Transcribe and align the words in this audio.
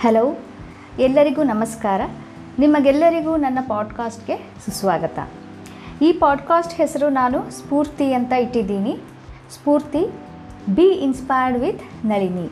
Hello, 0.00 0.38
ಎಲ್ಲರಿಗೂ 0.98 1.42
ನಮಸ್ಕಾರ. 1.42 2.00
ನಿಮಗೆಲ್ಲರಿಗೂ 2.58 3.36
ನನ್ನ 3.36 3.58
ಪಾಡ್ಕಾಸ್ಟ್ಗೆ 3.68 4.36
ಸುಸ್ವಾಗತ. 4.36 5.18
ಈ 6.02 6.12
ಪಾಡ್ಕಾಸ್ಟ್ 6.12 6.74
ಹೆಸರು 6.74 7.08
ನಾನು 7.08 7.50
ಸ್ಫೂರ್ತಿ 7.50 8.12
ಅಂತ 8.12 8.32
ಇಟ್ಟಿದ್ದೀನಿ. 8.32 8.98
Sphoorthi 9.50 10.06
be 10.74 10.82
inspired 10.82 11.60
with 11.60 12.06
Nalini. 12.06 12.50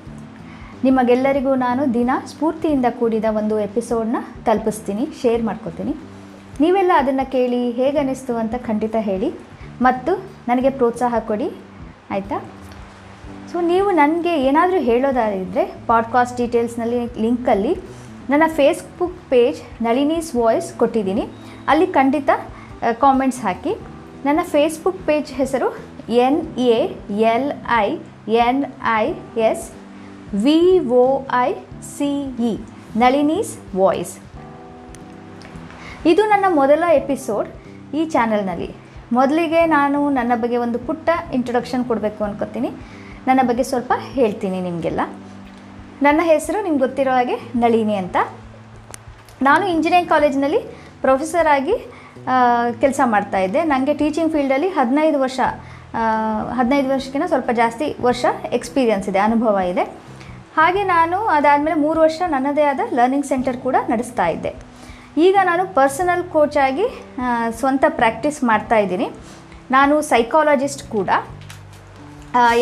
ನಿಮಗೆಲ್ಲರಿಗೂ 0.85 1.55
ನಾನು 1.55 1.95
ದಿನ 1.95 2.11
ಸ್ಫೂರ್ತಿಯಿಂದ 2.27 2.85
ಕೂಡಿದ 2.99 3.25
ಒಂದು 3.29 3.61
ಎಪಿಸೋಡನ್ನ 3.61 4.17
ತಲುಪಿಸ್ತೀನಿ, 4.45 5.09
ಶೇರ್ 5.23 5.43
ಮಾಡ್ಕೋತೀನಿ. 5.43 5.95
ನೀವೆಲ್ಲ 6.61 6.93
ಅದನ್ನು 6.95 7.33
ಕೇಳಿ 7.33 7.71
ಹೇಗೆ 7.71 7.99
ಅನ್ನಿಸ್ತು 7.99 8.37
ಅಂತ 8.37 8.55
ಖಂಡಿತ 8.55 8.97
ಹೇಳಿ. 8.99 9.33
ಮತ್ತು 9.83 10.23
ನನಗೆ 10.49 10.71
ಪ್ರೋತ್ಸಾಹ 10.71 11.15
ಕೊಡಿ. 11.19 11.51
ಆಯಿತಾ? 12.11 12.45
ಸೊ 13.53 13.61
ನೀವು 13.61 13.91
ನನಗೆ 13.91 14.33
ಏನಾದರೂ 14.45 14.79
ಹೇಳೋದಾದರೆ 14.81 15.65
ಪಾಡ್ಕಾಸ್ಟ್ 15.87 16.37
ಡೀಟೇಲ್ಸ್ನಲ್ಲಿ 16.37 17.01
ಲಿಂಕಲ್ಲಿ 17.21 17.73
ನನ್ನ 18.31 18.43
ಫೇಸ್ಬುಕ್ 18.47 19.19
ಪೇಜ್ 19.31 19.59
ನಳಿನೀಸ್ 19.83 20.35
ವಾಯ್ಸ್ 20.35 20.69
ಕೊಟ್ಟಿದ್ದೀನಿ. 20.75 21.25
ಅಲ್ಲಿ 21.69 21.87
ಖಂಡಿತ 21.87 22.31
ಕಾಮೆಂಟ್ಸ್ 23.01 23.41
ಹಾಕಿ. 23.41 23.73
ನನ್ನ 24.25 24.41
ಫೇಸ್ಬುಕ್ 24.43 25.07
ಪೇಜ್ 25.07 25.33
ಹೆಸರು 25.33 25.69
N 26.09 26.59
A 26.59 26.79
L 27.33 27.53
I 27.77 27.89
N 28.47 28.65
I 28.95 29.05
S 29.41 29.65
V 30.45 30.79
O 30.89 31.05
I 31.33 31.53
C 31.99 32.11
E 32.51 32.53
Nalini's 32.97 33.53
voice 33.77 34.15
ಇದು 36.07 36.23
ನನ್ನ 36.29 36.45
ಮೊದಲ 36.55 36.85
ಎಪಿಸೋಡ್ 36.93 37.49
ಈ 37.95 38.05
ಚಾನಲ್ನಲ್ಲಿ 38.07 38.71
ಮೊದಲಿಗೆ 39.13 39.67
ನಾನು 39.67 40.11
ನನ್ನ 40.11 40.33
ಬಗ್ಗೆ 40.35 40.57
ಒಂದು 40.57 40.79
ಪುಟ್ಟ 40.79 41.09
ಇಂಟ್ರೊಡಕ್ಷನ್ 41.35 41.85
ಕೊಡಬೇಕು 41.85 42.25
ಅನ್ಕೋತೀನಿ. 42.25 42.71
ನನ್ನ 43.29 43.41
ಬಗ್ಗೆ 43.49 43.65
ಸ್ವಲ್ಪ 43.71 43.93
ಹೇಳ್ತೀನಿ 44.17 44.59
ನಿಮಗೆಲ್ಲ. 44.69 45.03
ನನ್ನ 46.07 46.21
ಹೆಸರು 46.33 46.59
ನಿಮ್ಗೆ 46.67 46.83
ಗೊತ್ತಿರೋ 46.87 47.13
ಹಾಗೆ 47.19 47.37
ನಳಿನಿ 47.63 47.97
ಅಂತ. 48.03 48.17
ನಾನು 49.49 49.65
ಇಂಜಿನಿಯರಿಂಗ್ 49.75 50.11
ಕಾಲೇಜಿನಲ್ಲಿ 50.15 50.61
ಪ್ರೊಫೆಸರ್ 51.05 51.49
ಆಗಿ 51.57 51.75
ಕೆಲಸ 52.83 53.01
ಮಾಡ್ತಾ 53.15 53.39
ಇದ್ದೆ. 53.47 53.61
ನನಗೆ 53.73 53.95
ಟೀಚಿಂಗ್ 54.01 54.33
ಫೀಲ್ಡಲ್ಲಿ 54.35 54.69
ಹದಿನೈದು 54.79 55.19
ವರ್ಷ 55.25 55.41
ಹದಿನೈದು 56.59 56.89
ವರ್ಷಕ್ಕಿಂತ 56.93 57.27
ಸ್ವಲ್ಪ 57.33 57.51
ಜಾಸ್ತಿ 57.61 57.87
ವರ್ಷ 58.07 58.25
ಎಕ್ಸ್ಪೀರಿಯನ್ಸ್ 58.59 59.07
ಇದೆ, 59.11 59.21
ಅನುಭವ 59.29 59.57
ಇದೆ. 59.73 59.85
ಹಾಗೆ 60.57 60.83
ನಾನು 60.95 61.17
ಅದಾದಮೇಲೆ 61.37 61.77
ಮೂರು 61.85 61.99
ವರ್ಷ 62.05 62.19
ನನ್ನದೇ 62.35 62.65
ಆದ 62.73 62.81
ಲರ್ನಿಂಗ್ 62.99 63.29
ಸೆಂಟರ್ 63.31 63.59
ಕೂಡ 63.67 63.77
ನಡೆಸ್ತಾ 63.93 64.27
ಇದ್ದೆ. 64.35 64.53
ಈಗ 65.27 65.37
ನಾನು 65.51 65.63
ಪರ್ಸನಲ್ 65.79 66.25
ಕೋಚಾಗಿ 66.35 66.87
ಸ್ವಂತ 67.61 67.85
ಪ್ರಾಕ್ಟೀಸ್ 68.01 68.39
ಮಾಡ್ತಾ 68.51 68.79
ಇದ್ದೀನಿ. 68.85 69.09
ನಾನು 69.77 69.95
ಸೈಕಾಲಜಿಸ್ಟ್ 70.13 70.85
ಕೂಡ. 70.97 71.11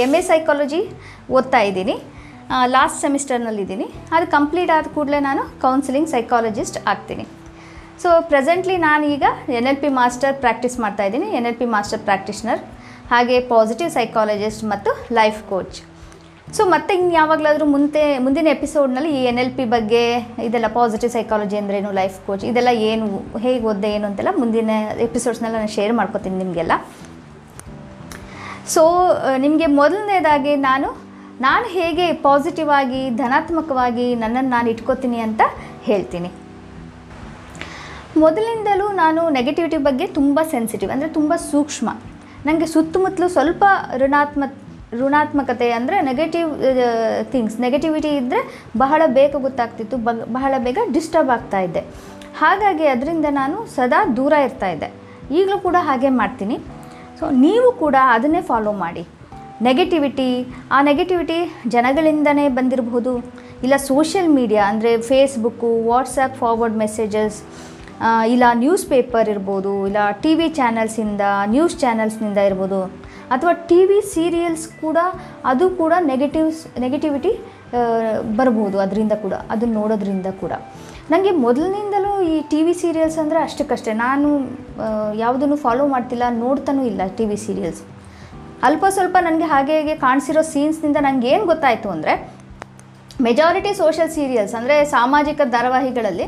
ಎಂ 0.05 0.13
ಎ 0.19 0.21
ಸೈಕಾಲಜಿ 0.31 0.81
ಓದ್ತಾ 1.37 1.61
ಇದ್ದೀನಿ. 1.69 1.97
ಲಾಸ್ಟ್ 2.75 2.99
ಸೆಮಿಸ್ಟರ್ನಲ್ಲಿದ್ದೀನಿ 3.05 3.87
ಅದು 4.17 4.27
ಕಂಪ್ಲೀಟ್ 4.37 4.73
ಆದ 4.77 4.89
ಕೂಡಲೇ 4.97 5.21
ನಾನು 5.29 5.43
ಕೌನ್ಸಿಲಿಂಗ್ 5.65 6.11
ಸೈಕಾಲಜಿಸ್ಟ್ 6.15 6.79
ಆಗ್ತೀನಿ. 6.93 7.25
ಸೊ 8.03 8.09
ಪ್ರೆಸೆಂಟ್ಲಿ 8.31 8.77
ನಾನು 8.89 9.05
ಈಗ 9.15 9.25
N 9.59 9.69
L 9.71 9.81
P 9.85 9.91
master 10.01 10.35
practice 10.45 10.77
ಮಾಡ್ತಾ 10.85 11.05
ಇದ್ದೀನಿ. 11.09 11.29
N 11.39 11.47
L 11.51 11.59
P 11.63 11.67
master 11.77 12.03
practitioner 12.09 12.61
ಹಾಗೆ 13.13 13.37
ಪಾಸಿಟಿವ್ 13.55 13.91
ಸೈಕಾಲಜಿಸ್ಟ್ 13.99 14.63
ಮತ್ತು 14.73 14.91
ಲೈಫ್ 15.19 15.41
ಕೋಚ್ 15.53 15.79
ಸೊ 16.57 16.63
ಮತ್ತೆ 16.75 16.93
ಇನ್ನು 16.99 17.13
ಯಾವಾಗಲಾದರೂ 17.19 17.67
ಮುಂದೆ, 17.75 18.03
ಮುಂದಿನ 18.25 18.49
ಎಪಿಸೋಡ್ನಲ್ಲಿ 18.57 19.11
ಈ 19.19 19.21
ಎನ್ 19.31 19.41
ಎಲ್ 19.43 19.53
ಪಿ 19.57 19.65
ಬಗ್ಗೆ 19.75 20.03
ಇದೆಲ್ಲ 20.47 20.69
ಪಾಸಿಟಿವ್ 20.77 21.11
ಸೈಕಾಲಜಿ 21.17 21.57
ಅಂದ್ರೇನು 21.61 21.91
ಲೈಫ್ 22.01 22.19
ಕೋಚ್ 22.27 22.45
ಇದೆಲ್ಲ 22.51 22.73
ಏನು, 22.91 23.07
ಹೇಗೆ 23.45 23.65
ಓದ್ದೆ 23.71 23.91
ಏನು 23.97 24.07
ಅಂತೆಲ್ಲ 24.11 24.33
ಮುಂದಿನ 24.43 24.71
ಎಪಿಸೋಡ್ಸ್ನೆಲ್ಲ 25.09 25.57
ನಾನು 25.63 25.73
ಶೇರ್ 25.79 25.95
ಮಾಡ್ಕೋತೀನಿ 26.01 26.39
ನಿಮಗೆಲ್ಲ. 26.45 26.73
ಸೊ 28.73 28.83
ನಿಮಗೆ 29.45 29.67
ಮೊದಲನೇದಾಗಿ 29.81 30.53
ನಾನು 30.69 30.89
ನಾನು 31.45 31.67
ಹೇಗೆ 31.77 32.07
ಪಾಸಿಟಿವ್ 32.27 32.71
ಆಗಿ, 32.79 33.01
ಧನಾತ್ಮಕವಾಗಿ 33.21 34.07
ನನ್ನನ್ನು 34.23 34.51
ನಾನು 34.57 34.69
ಇಟ್ಕೋತೀನಿ 34.73 35.19
ಅಂತ 35.27 35.43
ಹೇಳ್ತೀನಿ. 35.89 36.31
ಮೊದಲಿಂದಲೂ 38.25 38.87
ನಾನು 39.03 39.23
ನೆಗೆಟಿವಿಟಿ 39.37 39.79
ಬಗ್ಗೆ 39.87 40.07
ತುಂಬ 40.19 40.39
ಸೆನ್ಸಿಟಿವ್ 40.53 40.91
ಅಂದರೆ 40.95 41.09
ತುಂಬ 41.17 41.33
ಸೂಕ್ಷ್ಮ. 41.53 41.89
ನನಗೆ 42.49 42.67
ಸುತ್ತಮುತ್ತಲು 42.75 43.29
ಸ್ವಲ್ಪ 43.37 43.65
ಋಣಾತ್ಮ, 44.03 44.45
ಋಣಾತ್ಮಕತೆ 45.01 45.69
ಅಂದರೆ 45.79 45.97
ನೆಗೆಟಿವ್ 46.09 46.51
ಥಿಂಗ್ಸ್ 47.33 47.57
ನೆಗೆಟಿವಿಟಿ 47.65 48.11
ಇದ್ದರೆ 48.21 48.43
ಬಹಳ 48.83 49.03
ಬೇಗ 49.19 49.41
ಗೊತ್ತಾಗ್ತಿತ್ತು 49.47 49.97
ಬಹಳ 50.37 50.53
ಬೇಗ 50.67 50.79
ಡಿಸ್ಟರ್ಬ್ 50.97 51.33
ಆಗ್ತಾ 51.37 51.61
ಇದ್ದೆ 51.67 51.83
ಹಾಗಾಗಿ 52.43 52.87
ಅದರಿಂದ 52.95 53.27
ನಾನು 53.41 53.57
ಸದಾ 53.77 54.01
ದೂರ 54.19 54.33
ಇರ್ತಾ 54.47 54.71
ಇದ್ದೆ. 54.75 54.91
ಈಗಲೂ 55.39 55.59
ಕೂಡ 55.67 55.77
ಹಾಗೆ 55.89 56.13
ಮಾಡ್ತೀನಿ. 56.21 56.57
ಸೊ 57.25 57.29
ನೀವು 57.45 57.69
ಕೂಡ 57.83 57.97
ಅದನ್ನೇ 58.15 58.41
ಫಾಲೋ 58.49 58.73
ಮಾಡಿ. 58.81 59.03
ನೆಗೆಟಿವಿಟಿ 59.67 60.27
ಆ 60.77 60.79
ನೆಗೆಟಿವಿಟಿ 60.89 61.37
ಜನಗಳಿಂದನೇ 61.75 62.45
ಬಂದಿರಬಹುದು. 62.57 63.13
ಇಲ್ಲ 63.65 63.77
ಸೋಷಿಯಲ್ 63.91 64.29
ಮೀಡಿಯಾ 64.39 64.65
ಅಂದರೆ 64.71 64.91
ಫೇಸ್ಬುಕ್ಕು 65.09 65.69
ವಾಟ್ಸಪ್ 65.87 66.35
ಫಾರ್ವರ್ಡ್ 66.41 66.77
ಮೆಸೇಜಸ್ 66.83 67.39
ಇಲ್ಲ 68.35 68.45
ನ್ಯೂಸ್ 68.63 68.85
ಪೇಪರ್ 68.93 69.29
ಇರ್ಬೋದು, 69.35 69.73
ಇಲ್ಲ 69.89 69.97
ಟಿ 70.25 70.33
ವಿ 70.41 70.49
ಚಾನಲ್ಸಿಂದ 70.59 71.23
ನ್ಯೂಸ್ 71.55 71.77
ಚಾನಲ್ಸ್ನಿಂದ 71.85 72.39
ಇರ್ಬೋದು. 72.51 72.81
ಅಥವಾ 73.37 73.55
ಟಿ 73.71 73.81
ವಿ 73.91 73.99
ಸೀರಿಯಲ್ಸ್ 74.15 74.67
ಕೂಡ, 74.85 74.99
ಅದು 75.53 75.69
ಕೂಡ 75.81 75.93
ನೆಗೆಟಿವ್ಸ್ 76.13 76.63
ನೆಗೆಟಿವಿಟಿ 76.87 77.33
ಬರ್ಬೋದು 78.41 78.79
ಅದರಿಂದ 78.87 79.17
ಕೂಡ, 79.25 79.35
ಅದನ್ನು 79.55 79.77
ನೋಡೋದ್ರಿಂದ 79.81 80.29
ಕೂಡ. 80.43 80.53
ನನಗೆ 81.13 81.35
ಮೊದಲಿನಿಂದಲೂ 81.47 82.14
ಈ 82.29 82.35
ಟಿ 82.51 82.61
ವಿ 82.67 82.75
ಸೀರಿಯಲ್ಸ್ 82.83 83.19
ಅಂದರೆ 83.23 83.39
ಅಷ್ಟಕ್ಕಷ್ಟೇ. 83.47 83.93
ನಾನು 84.05 84.29
ಯಾವುದನ್ನು 85.25 85.57
ಫಾಲೋ 85.65 85.85
ಮಾಡ್ತಿಲ್ಲ, 85.95 86.25
ನೋಡ್ತಾನೂ 86.45 86.83
ಇಲ್ಲ 86.91 87.03
ಟಿ 87.19 87.27
ವಿ 87.31 87.39
ಸೀರಿಯಲ್ಸ್. 87.47 87.83
ಅಲ್ಪ 88.69 88.85
ಸ್ವಲ್ಪ 88.97 89.17
ನನಗೆ 89.27 89.47
ಹಾಗೆ 89.53 89.75
ಹೇಗೆ 89.79 89.95
ಕಾಣಿಸಿರೋ 90.07 90.43
ಸೀನ್ಸ್ನಿಂದ 90.53 90.99
ನನಗೆ 91.07 91.29
ಏನು 91.35 91.45
ಗೊತ್ತಾಯಿತು 91.53 91.89
ಅಂದರೆ 91.95 92.15
ಮೆಜಾರಿಟಿ 93.27 93.73
ಸೋಷಿಯಲ್ 93.83 94.13
ಸೀರಿಯಲ್ಸ್ 94.17 94.55
ಅಂದರೆ 94.59 94.77
ಸಾಮಾಜಿಕ 94.95 95.41
ಧಾರಾವಾಹಿಗಳಲ್ಲಿ 95.55 96.27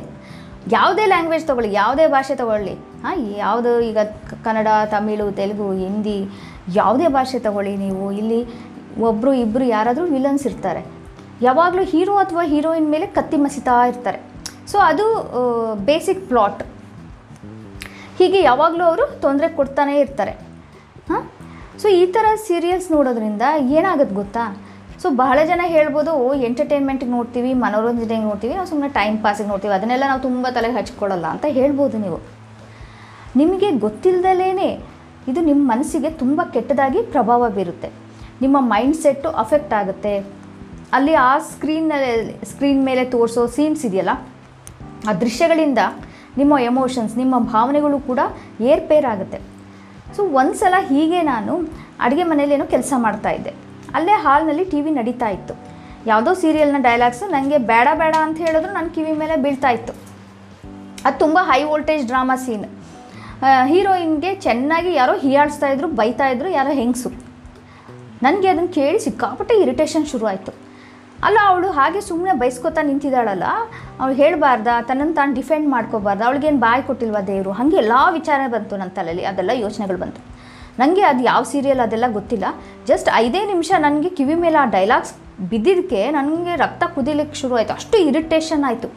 ಯಾವುದೇ 0.75 1.05
ಲ್ಯಾಂಗ್ವೇಜ್ 1.13 1.45
ತೊಗೊಳ್ಳಿ, 1.49 1.71
ಯಾವುದೇ 1.81 2.05
ಭಾಷೆ 2.15 2.35
ತೊಗೊಳ್ಳಿ, 2.41 2.75
ಹಾಂ, 3.03 3.19
ಯಾವುದು 3.45 3.73
ಈಗ 3.89 3.99
ಕನ್ನಡ, 4.47 4.69
ತಮಿಳು, 4.95 5.27
ತೆಲುಗು, 5.39 5.69
ಹಿಂದಿ, 5.83 6.19
ಯಾವುದೇ 6.79 7.09
ಭಾಷೆ 7.17 7.39
ತೊಗೊಳ್ಳಿ 7.47 7.75
ನೀವು. 7.85 8.05
ಇಲ್ಲಿ 8.21 8.41
ಒಬ್ಬರು 9.09 9.33
ಇಬ್ಬರು 9.45 9.65
ಯಾರಾದರೂ 9.77 10.05
ವಿಲನ್ಸ್ 10.15 10.47
ಇರ್ತಾರೆ. 10.51 10.83
ಯಾವಾಗಲೂ 11.47 11.83
ಹೀರೋ 11.93 12.15
ಅಥವಾ 12.25 12.45
ಹೀರೋಯಿನ್ 12.53 12.89
ಮೇಲೆ 12.95 13.07
ಕತ್ತಿ 13.19 13.39
ಮಸಿತಾ 13.45 13.77
ಇರ್ತಾರೆ. 13.91 14.21
ಸೊ 14.77 14.81
ಅದು 14.91 15.05
ಬೇಸಿಕ್ 15.89 16.23
ಪ್ಲಾಟ್ 16.31 16.63
ಹೀಗೆ 18.19 18.41
ಯಾವಾಗಲೂ 18.47 18.83
ಅವರು 18.89 19.05
ತೊಂದರೆ 19.23 19.49
ಕೊಡ್ತಾನೇ 19.59 19.95
ಇರ್ತಾರೆ. 20.03 20.33
ಹಾಂ? 21.11 21.23
ಸೊ 21.83 21.87
ಈ 22.01 22.03
ಥರ 22.15 22.27
ಸೀರಿಯಲ್ಸ್ 22.47 22.89
ನೋಡೋದ್ರಿಂದ 22.95 23.45
ಏನಾಗುತ್ತೆ 23.79 24.15
ಗೊತ್ತಾ? 24.19 24.45
ಸೊ 25.03 25.07
ಬಹಳ 25.23 25.39
ಜನ 25.51 25.63
ಹೇಳ್ಬೋದು 25.77 26.13
ಎಂಟರ್ಟೈನ್ಮೆಂಟಿಗೆ 26.49 27.13
ನೋಡ್ತೀವಿ, 27.17 27.51
ಮನೋರಂಜನೆಗೆ 27.65 28.25
ನೋಡ್ತೀವಿ, 28.29 28.53
ನಾವು 28.59 28.69
ಸುಮ್ಮನೆ 28.73 28.91
ಟೈಮ್ 28.99 29.17
ಪಾಸಿಗೆ 29.25 29.49
ನೋಡ್ತೀವಿ, 29.53 29.75
ಅದನ್ನೆಲ್ಲ 29.79 30.05
ನಾವು 30.13 30.23
ತುಂಬ 30.29 30.47
ತಲೆಗೆ 30.59 30.77
ಹಚ್ಕೊಳ್ಳಲ್ಲ 30.81 31.27
ಅಂತ 31.35 31.47
ಹೇಳ್ಬೋದು 31.59 31.99
ನೀವು. 32.05 32.21
ನಿಮಗೆ 33.43 33.71
ಗೊತ್ತಿಲ್ಲದಲೇ 33.87 34.71
ಇದು 35.33 35.41
ನಿಮ್ಮ 35.51 35.61
ಮನಸ್ಸಿಗೆ 35.73 36.13
ತುಂಬ 36.23 36.41
ಕೆಟ್ಟದಾಗಿ 36.55 37.03
ಪ್ರಭಾವ 37.17 37.51
ಬೀರುತ್ತೆ. 37.59 37.91
ನಿಮ್ಮ 38.45 38.57
ಮೈಂಡ್ 38.75 38.99
ಸೆಟ್ಟು 39.05 39.31
ಅಫೆಕ್ಟ್ 39.45 39.77
ಆಗುತ್ತೆ. 39.83 40.17
ಅಲ್ಲಿ 40.97 41.15
ಆ 41.29 41.33
ಸ್ಕ್ರೀನ್ನಲ್ಲಿ 41.53 42.15
ಸ್ಕ್ರೀನ್ 42.55 42.83
ಮೇಲೆ 42.91 43.05
ತೋರಿಸೋ 43.17 43.45
ಸೀನ್ಸ್ 43.59 43.85
ಇದೆಯಲ್ಲ 43.91 44.15
ಆ 45.09 45.13
ದೃಶ್ಯಗಳಿಂದ 45.23 45.81
ನಿಮ್ಮ 46.39 46.55
ಎಮೋಷನ್ಸ್ 46.71 47.15
ನಿಮ್ಮ 47.21 47.35
ಭಾವನೆಗಳು 47.53 47.99
ಕೂಡ 48.09 48.21
ಏರ್ಪೇರಾಗುತ್ತೆ. 48.71 49.39
ಸೊ 50.17 50.23
ಒಂದು 50.41 50.57
ಸಲ 50.63 50.75
ಹೀಗೆ 50.91 51.21
ನಾನು 51.33 51.53
ಅಡುಗೆ 52.07 52.25
ಮನೇಲೇನೋ 52.33 52.67
ಕೆಲಸ 52.75 52.93
ಮಾಡ್ತಾ 53.05 53.31
ಇದ್ದೆ. 53.31 53.53
ಅಲ್ಲೇ 53.97 54.17
ಹಾಲ್ನಲ್ಲಿ 54.25 54.65
ಟಿ 54.73 54.81
ವಿ 54.85 54.91
ನಡೀತಾ 54.91 55.29
ಇತ್ತು. 55.37 55.55
ಯಾವುದೋ 56.11 56.33
ಸೀರಿಯಲ್ನ 56.41 56.79
ಡೈಲಾಗ್ಸ್ 56.87 57.23
ನನಗೆ 57.37 57.59
ಬೇಡ 57.71 57.89
ಬೇಡ 58.01 58.15
ಅಂತ 58.25 58.37
ಹೇಳಿದ್ರು 58.47 58.73
ನನ್ನ 58.73 58.89
ಕಿವಿ 58.97 59.13
ಮೇಲೆ 59.23 59.37
ಬೀಳ್ತಾ 59.45 59.71
ಇತ್ತು. 59.77 59.93
ಅದು 61.07 61.17
ತುಂಬ 61.19 61.39
ಹೈ 61.51 61.61
ವೋಲ್ಟೇಜ್ 61.71 62.05
ಡ್ರಾಮಾ 62.11 62.37
ಸೀನ್ 62.45 62.67
ಹೀರೋಯಿನ್ಗೆ 63.71 64.31
ಚೆನ್ನಾಗಿ 64.47 64.91
ಯಾರೋ 64.95 65.15
ಹೀಯಾಡಿಸ್ತಾ 65.25 65.69
ಇದ್ರು, 65.73 65.89
ಬೈತಾ 65.99 66.27
ಇದ್ರು, 66.35 66.49
ಯಾರೋ 66.59 66.73
ಹೆಂಗಸು. 66.81 67.11
ನನಗೆ 68.23 68.49
ಅದನ್ನು 68.53 68.71
ಕೇಳಿ 68.77 69.01
ಸಿಕ್ಕಾಪಟ್ಟೆ 69.07 69.55
ಇರಿಟೇಷನ್ 69.65 70.07
ಶುರುವಾಯಿತು. 70.13 70.53
ಅಲ್ಲ, 71.27 71.39
ಅವಳು 71.51 71.69
ಹಾಗೆ 71.77 72.01
ಸುಮ್ಮನೆ 72.09 72.33
ಬೈಸ್ಕೊತಾ 72.41 72.83
ನಿಂತಿದ್ದಾಳಲ್ಲ. 72.89 73.47
ಅವಳು 74.01 74.15
ಹೇಳಬಾರ್ದ, 74.21 74.69
ತನ್ನನ್ನು 74.89 75.15
ತಾನು 75.19 75.33
ಡಿಫೆಂಡ್ 75.39 75.69
ಮಾಡ್ಕೋಬಾರ್ದು, 75.75 76.23
ಅವಳಿಗೇನು 76.29 76.61
ಬಾಯಿ 76.65 76.83
ಕೊಟ್ಟಿಲ್ವಾ 76.89 77.23
ದೇವರು? 77.31 77.53
ಹಾಗೆ 77.59 77.77
ಎಲ್ಲ 77.83 77.95
ವಿಚಾರ 78.19 78.41
ಬಂತು 78.55 78.75
ನನ್ನ 78.81 78.93
ತಲೆಯಲ್ಲಿ 78.99 79.25
ಅದೆಲ್ಲ 79.31 79.53
ಯೋಚನೆಗಳು 79.65 79.99
ಬಂತು. 80.05 80.21
ನನಗೆ 80.81 81.03
ಅದು 81.11 81.23
ಯಾವ 81.31 81.43
ಸೀರಿಯಲ್ 81.53 81.81
ಅದೆಲ್ಲ 81.87 82.07
ಗೊತ್ತಿಲ್ಲ. 82.19 82.47
ಜಸ್ಟ್ 82.91 83.09
ಐದೇ 83.23 83.41
ನಿಮಿಷ 83.53 83.71
ನನಗೆ 83.87 84.11
ಕಿವಿ 84.19 84.35
ಮೇಲೆ 84.45 84.59
ಆ 84.63 84.67
ಡೈಲಾಗ್ಸ್ 84.77 85.15
ಬಿದ್ದಿದ್ದಕ್ಕೆ 85.53 86.01
ನನಗೆ 86.17 86.55
ರಕ್ತ 86.65 86.85
ಕುದಿಲಿಕ್ಕೆ 86.95 87.37
ಶುರು 87.43 87.55
ಆಯಿತು. 87.61 87.73
ಅಷ್ಟು 87.81 87.97
ಇರಿಟೇಷನ್ 88.09 88.65
ಆಯಿತು. 88.71 88.89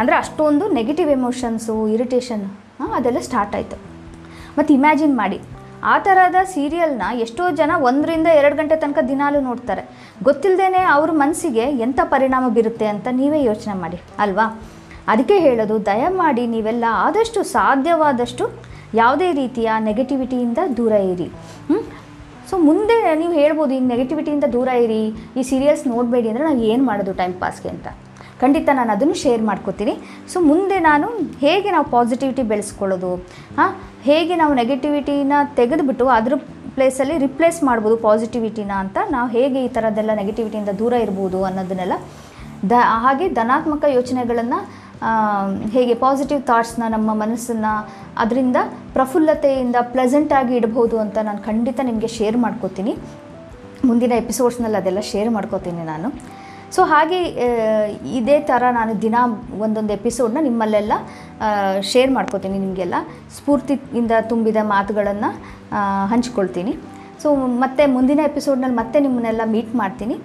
ಅಂದರೆ 0.00 0.16
ಅಷ್ಟೊಂದು 0.22 0.64
ನೆಗೆಟಿವ್ 0.78 1.10
ಎಮೋಷನ್ಸು 1.18 1.74
ಇರಿಟೇಷನ್ 1.96 2.44
ಅದೆಲ್ಲ 2.98 3.20
ಸ್ಟಾರ್ಟ್ 3.28 3.54
ಆಯಿತು. 3.58 3.76
ಮತ್ತು 4.58 4.70
ಇಮ್ಯಾಜಿನ್ 4.78 5.14
ಮಾಡಿ. 5.22 5.38
ಆ 5.92 5.94
ಥರದ 6.04 6.38
ಸೀರಿಯಲ್ನ 6.52 7.04
ಎಷ್ಟೋ 7.24 7.44
ಜನ 7.60 7.72
ಒಂದರಿಂದ 7.88 8.28
ಎರಡು 8.40 8.56
ಗಂಟೆ 8.60 8.76
ತನಕ 8.82 9.00
ದಿನಾಲೂ 9.10 9.40
ನೋಡ್ತಾರೆ. 9.48 9.82
ಗೊತ್ತಿಲ್ಲದೇ 10.28 10.82
ಅವ್ರ 10.96 11.10
ಮನಸ್ಸಿಗೆ 11.22 11.64
ಎಂಥ 11.86 12.00
ಪರಿಣಾಮ 12.12 12.44
ಬೀರುತ್ತೆ 12.56 12.86
ಅಂತ 12.92 13.06
ನೀವೇ 13.20 13.40
ಯೋಚನೆ 13.50 13.74
ಮಾಡಿ, 13.82 13.98
ಅಲ್ವಾ? 14.24 14.46
ಅದಕ್ಕೆ 15.12 15.36
ಹೇಳೋದು, 15.46 15.74
ದಯಮಾಡಿ 15.90 16.44
ನೀವೆಲ್ಲ 16.54 16.84
ಆದಷ್ಟು 17.06 17.40
ಸಾಧ್ಯವಾದಷ್ಟು 17.56 18.46
ಯಾವುದೇ 19.00 19.28
ರೀತಿಯ 19.40 19.68
ನೆಗೆಟಿವಿಟಿಯಿಂದ 19.88 20.60
ದೂರ 20.78 20.94
ಇರಿ? 21.12 21.28
ಸೊ 22.48 22.54
ಮುಂದೆ 22.68 22.96
ನೀವು 23.20 23.34
ಹೇಳ್ಬೋದು 23.42 23.72
ಈಗ 23.78 23.86
ನೆಗೆಟಿವಿಟಿಯಿಂದ 23.92 24.46
ದೂರ 24.56 24.68
ಇರಿ, 24.86 25.02
ಈ 25.38 25.44
ಸೀರಿಯಲ್ಸ್ 25.50 25.84
ನೋಡಬೇಡಿ 25.92 26.28
ಅಂದರೆ 26.32 26.44
ನಾವು 26.48 26.62
ಏನು 26.72 26.84
ಮಾಡೋದು 26.90 27.14
ಟೈಮ್ 27.20 27.36
ಪಾಸ್ಗೆ 27.42 27.70
ಅಂತ. 27.74 27.88
ಖಂಡಿತ 28.44 28.68
ನಾನು 28.80 28.92
ಅದನ್ನು 28.96 29.18
ಶೇರ್ 29.24 29.44
ಮಾಡ್ಕೋತೀನಿ. 29.50 29.96
ಸೊ 30.32 30.40
ಮುಂದೆ 30.50 30.78
ನಾನು 30.90 31.06
ಹೇಗೆ 31.44 31.68
ನಾವು 31.76 31.86
ಪಾಸಿಟಿವಿಟಿ 31.96 32.44
ಬೆಳೆಸ್ಕೊಳ್ಳೋದು? 32.52 33.12
ಹಾಂ, 33.58 33.72
ಹೇಗೆ 34.08 34.34
ನಾವು 34.42 34.54
ನೆಗೆಟಿವಿಟಿನ 34.60 35.34
ತೆಗೆದುಬಿಟ್ಟು 35.58 36.06
ಅದ್ರ 36.18 36.34
ಪ್ಲೇಸಲ್ಲಿ 36.76 37.16
ರಿಪ್ಲೇಸ್ 37.24 37.58
ಮಾಡ್ಬೋದು 37.68 37.96
ಪಾಸಿಟಿವಿಟಿನ 38.06 38.72
ಅಂತ, 38.84 38.96
ನಾವು 39.14 39.28
ಹೇಗೆ 39.36 39.58
ಈ 39.66 39.68
ಥರದ್ದೆಲ್ಲ 39.76 40.12
ನೆಗೆಟಿವಿಟಿಯಿಂದ 40.20 40.72
ದೂರ 40.80 40.92
ಇರ್ಬೋದು 41.04 41.40
ಅನ್ನೋದನ್ನೆಲ್ಲ. 41.48 41.96
ದ, 42.70 42.74
ಹಾಗೆ 43.04 43.26
ಧನಾತ್ಮಕ 43.38 43.84
ಯೋಚನೆಗಳನ್ನು 43.98 44.58
ಹೇಗೆ 45.74 45.94
ಪಾಸಿಟಿವ್ 46.04 46.40
ಥಾಟ್ಸ್ನ 46.50 46.84
ನಮ್ಮ 46.94 47.10
ಮನಸ್ಸನ್ನು 47.22 47.72
ಅದರಿಂದ 48.22 48.58
ಪ್ರಫುಲ್ಲತೆಯಿಂದ 48.96 49.76
ಪ್ಲೆಸೆಂಟಾಗಿ 49.94 50.54
ಇಡಬಹುದು 50.60 50.96
ಅಂತ 51.04 51.16
ನಾನು 51.28 51.40
ಖಂಡಿತ 51.48 51.80
ನಿಮಗೆ 51.90 52.10
ಶೇರ್ 52.18 52.38
ಮಾಡ್ಕೋತೀನಿ. 52.44 52.94
ಮುಂದಿನ 53.88 54.12
ಎಪಿಸೋಡ್ಸ್ನಲ್ಲಿ 54.22 54.78
ಅದೆಲ್ಲ 54.82 55.02
ಶೇರ್ 55.12 55.30
ಮಾಡ್ಕೋತೀನಿ 55.36 55.84
ನಾನು. 55.92 56.10
ಸೊ 56.74 56.82
ಹಾಗೆ 56.92 57.18
ಇದೇ 58.18 58.36
ಥರ 58.50 58.62
ನಾನು 58.78 58.92
ದಿನ 59.04 59.16
ಒಂದೊಂದು 59.64 59.92
ಎಪಿಸೋಡ್ನ 59.98 60.40
ನಿಮ್ಮಲ್ಲೆಲ್ಲ 60.48 60.92
ಶೇರ್ 61.90 62.10
ಮಾಡ್ಕೋತೀನಿ 62.16 62.58
ನಿಮಗೆಲ್ಲ. 62.64 62.94
ಸ್ಫೂರ್ತಿಯಿಂದ 63.36 64.12
ತುಂಬಿದ 64.30 64.62
ಮಾತುಗಳನ್ನು 64.74 65.30
ಹಂಚ್ಕೊಳ್ತೀನಿ. 66.12 66.72
ಸೊ 67.22 67.28
ಮತ್ತೆ 67.64 67.82
ಮುಂದಿನ 67.96 68.20
ಎಪಿಸೋಡ್ನಲ್ಲಿ 68.30 68.76
ಮತ್ತೆ 68.82 69.00
ನಿಮ್ಮನ್ನೆಲ್ಲ 69.06 69.42
ಮೀಟ್ 69.54 69.72
ಮಾಡ್ತೀನಿ. 69.82 70.16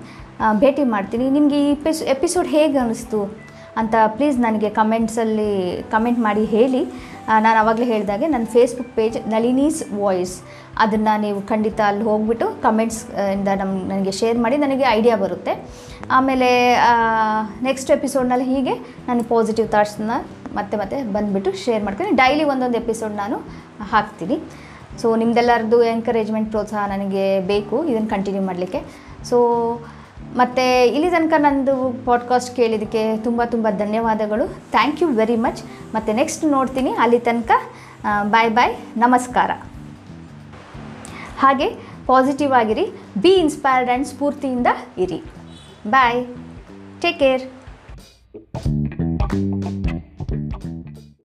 ಭೇಟಿ 0.64 0.84
ಮಾಡ್ತೀನಿ. 0.96 1.26
ನಿಮಗೆ 1.38 1.58
ಈ 1.66 1.70
ಎಪಿಸ್ 1.78 2.02
ಎಪಿಸೋಡ್ 2.16 2.50
ಹೇಗೆ 2.56 2.78
ಅನ್ನಿಸ್ತು 2.84 3.20
ಅಂತ 3.82 3.96
ಪ್ಲೀಸ್ 4.16 4.38
ನನಗೆ 4.46 4.70
ಕಮೆಂಟ್ಸಲ್ಲಿ 4.82 5.52
ಕಮೆಂಟ್ 5.94 6.20
ಮಾಡಿ 6.28 6.44
ಹೇಳಿ. 6.56 6.82
ನಾನು 7.46 7.58
ಆವಾಗಲೇ 7.62 7.86
ಹೇಳಿದಾಗೆ 7.92 8.28
ನನ್ನ 8.34 8.46
ಫೇಸ್ಬುಕ್ 8.54 8.92
ಪೇಜ್ 9.00 9.18
ನಳಿನೀಸ್ 9.34 9.80
ವಾಯ್ಸ್ 10.02 10.36
ಅದನ್ನು 10.84 11.14
ನೀವು 11.26 11.40
ಖಂಡಿತ 11.52 11.80
ಅಲ್ಲಿ 11.90 12.04
ಹೋಗ್ಬಿಟ್ಟು 12.10 12.46
ಕಮೆಂಟ್ಸ್ 12.66 13.02
ಇಂದ 13.36 13.50
ನಮ್ಮ 13.62 13.74
ನನಗೆ 13.92 14.14
ಶೇರ್ 14.20 14.38
ಮಾಡಿ, 14.44 14.58
ನನಗೆ 14.66 14.86
ಐಡಿಯಾ 14.98 15.16
ಬರುತ್ತೆ. 15.24 15.54
ಆಮೇಲೆ 16.18 16.50
ನೆಕ್ಸ್ಟ್ 17.68 17.92
ಎಪಿಸೋಡ್ನಲ್ಲಿ 17.98 18.48
ಹೀಗೆ 18.54 18.74
ನಾನು 19.10 19.24
ಪಾಸಿಟಿವ್ 19.34 19.68
ಥಾಟ್ಸನ್ನ 19.76 20.16
ಮತ್ತೆ 20.58 20.76
ಮತ್ತೆ 20.82 20.98
ಬಂದುಬಿಟ್ಟು 21.16 21.52
ಶೇರ್ 21.66 21.84
ಮಾಡ್ತೀನಿ. 21.88 22.12
ಡೈಲಿ 22.22 22.46
ಒಂದೊಂದು 22.54 22.80
ಎಪಿಸೋಡ್ 22.84 23.16
ನಾನು 23.24 23.38
ಹಾಕ್ತೀನಿ. 23.94 24.38
ಸೊ 25.02 25.10
ನಿಮ್ದೆಲ್ಲರದ್ದು 25.22 25.78
ಎನ್ಕರೇಜ್ಮೆಂಟ್ 25.94 26.50
ಪ್ರೋತ್ಸಾಹ 26.54 26.84
ನನಗೆ 26.94 27.26
ಬೇಕು. 27.52 27.78
ಇದನ್ನು 27.92 28.10
ಕಂಟಿನ್ಯೂ 28.16 28.44
ಮಾಡಲಿಕ್ಕೆ. 28.50 28.82
ಸೊ 29.30 29.38
ಮತ್ತು 30.38 30.88
ಇಲ್ಲಿ 30.88 31.10
ತನಕ 31.10 31.34
ನಂದು 31.38 32.06
ಪಾಡ್ಕಾಸ್ಟ್ 32.06 32.56
ಕೇಳಿದ್ದಕ್ಕೆ 32.56 33.18
ತುಂಬ 33.18 33.42
ತುಂಬ 33.46 33.68
ಧನ್ಯವಾದಗಳು. 33.78 34.48
ಥ್ಯಾಂಕ್ 34.48 35.02
ಯು 35.02 35.08
ವೆರಿ 35.08 35.36
ಮಚ್ 35.36 35.64
ಮತ್ತು 35.96 36.14
ನೆಕ್ಸ್ಟ್ 36.14 36.46
ನೋಡ್ತೀನಿ. 36.46 36.92
ಅಲ್ಲಿ 36.92 37.20
ತನಕ 37.20 37.52
ಬಾಯ್ 38.24 38.52
ಬಾಯ್ 38.52 38.76
ನಮಸ್ಕಾರ. 38.98 39.52
ಹಾಗೆ 41.40 41.70
ಪಾಸಿಟಿವ್ 42.06 42.54
ಆಗಿರಿ. 42.54 42.86
ಬಿ 43.18 43.30
ಇನ್ಸ್ಪೈರ್ಡ್ 43.30 43.90
ಆ್ಯಂಡ್ 43.90 44.08
ಸ್ಫೂರ್ತಿಯಿಂದ 44.08 44.68
ಇರಿ. 44.98 45.24
Bye 45.88 46.26
take 47.02 47.20
care 47.20 47.42